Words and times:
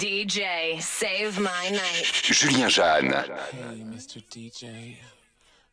DJ, 0.00 0.80
save 0.80 1.38
my 1.38 1.68
night. 1.68 2.10
Julien 2.22 2.70
Jeanne. 2.70 3.10
Hey, 3.10 3.84
Mr. 3.84 4.24
DJ, 4.30 4.96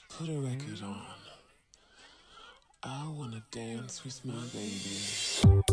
put 0.09 0.27
a 0.27 0.33
record 0.33 0.83
on. 0.83 1.01
I 2.83 3.07
wanna 3.07 3.41
dance 3.51 4.03
with 4.03 4.25
my 4.25 4.43
baby. 4.51 5.63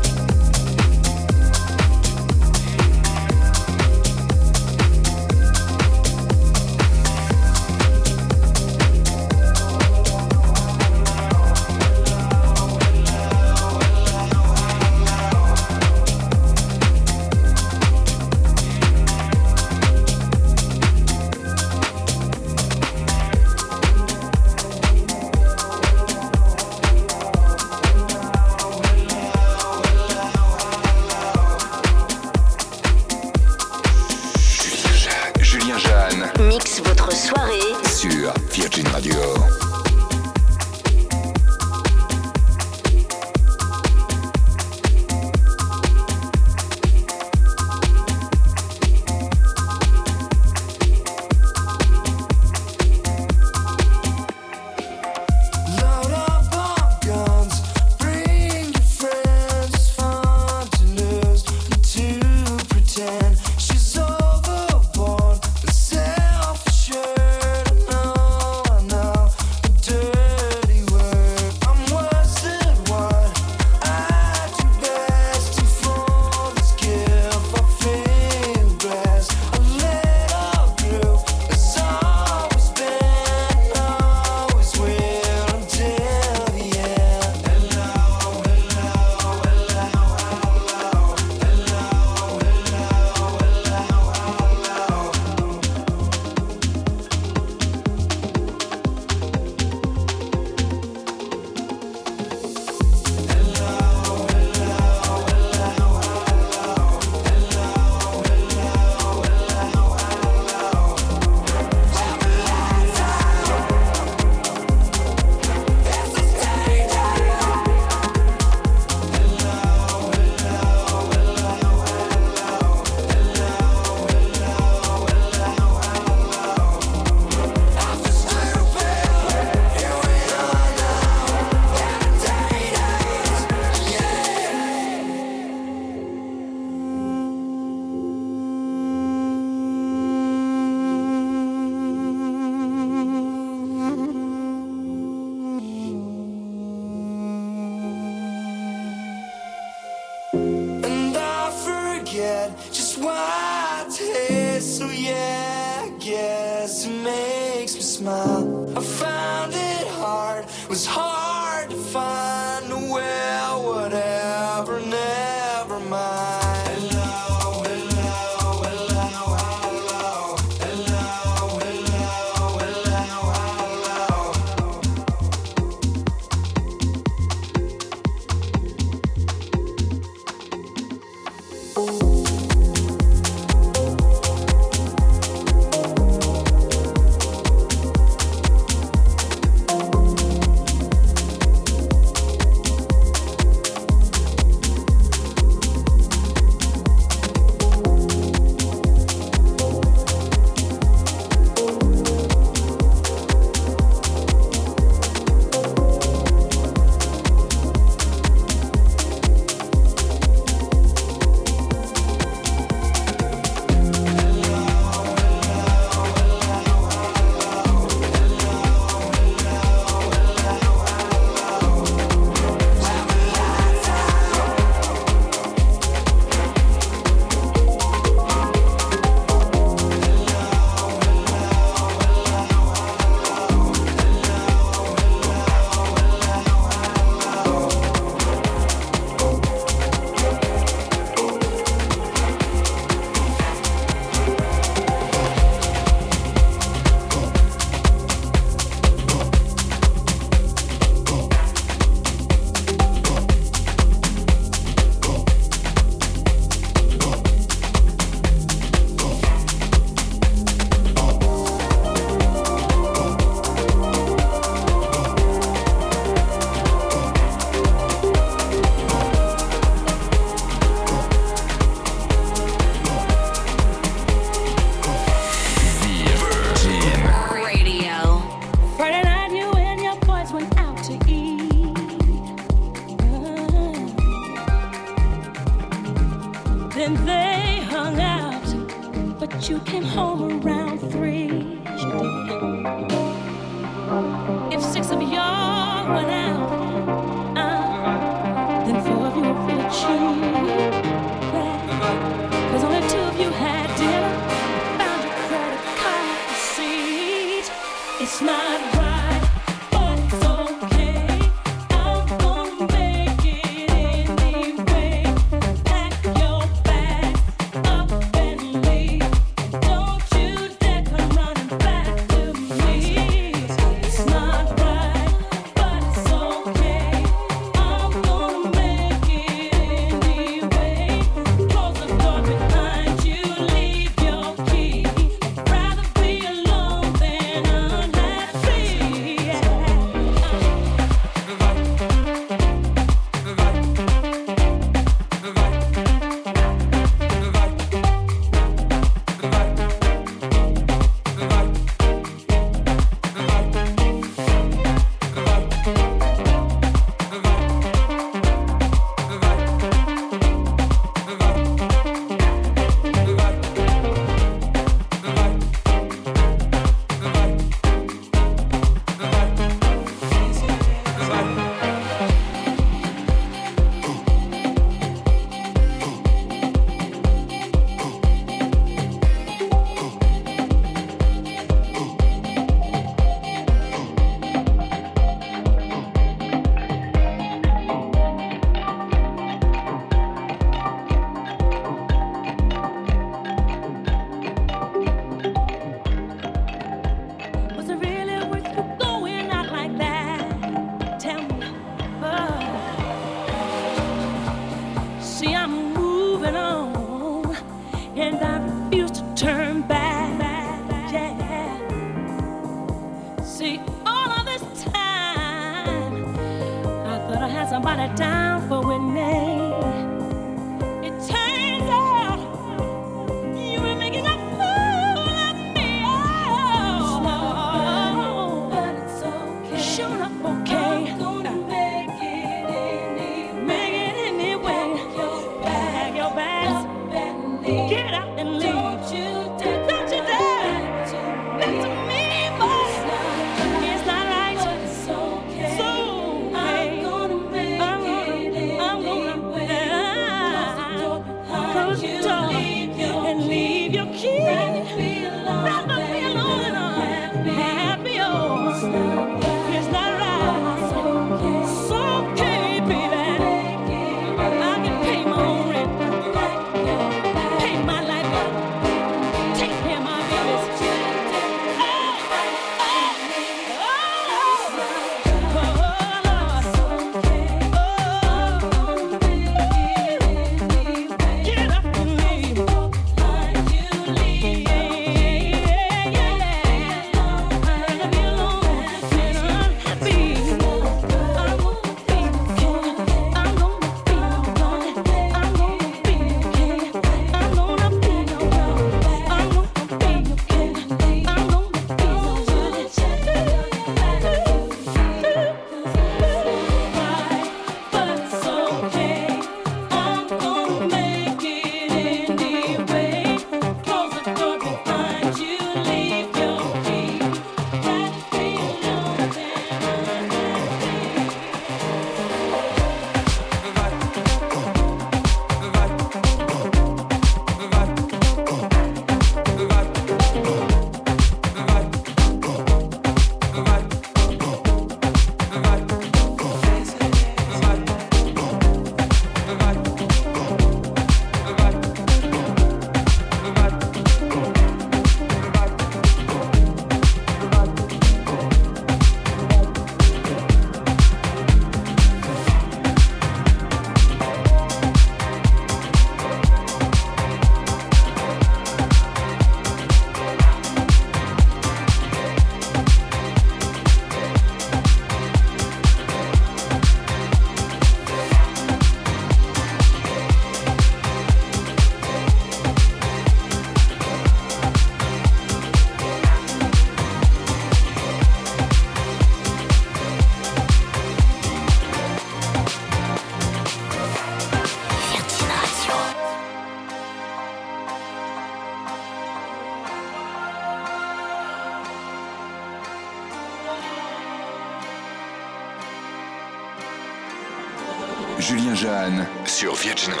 Virgin 599.71 600.00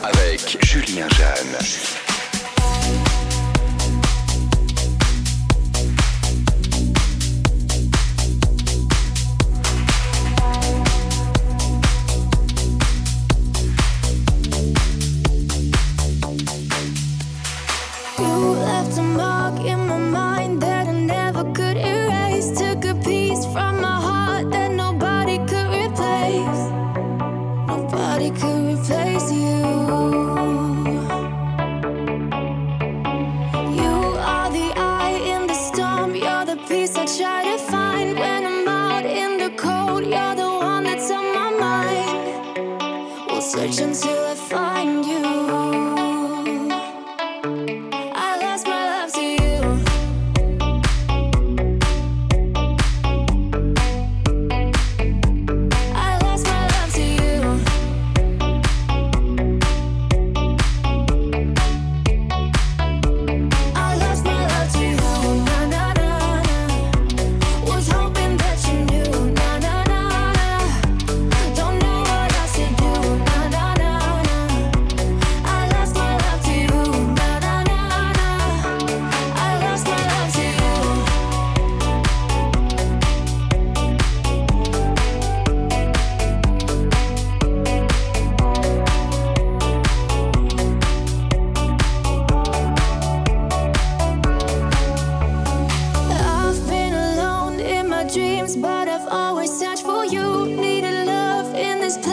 Avec 0.03 0.64
Julien 0.64 1.07
Jeanne. 1.18 2.01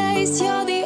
Anh 0.09 0.26
chưa 0.38 0.64
đi. 0.66 0.78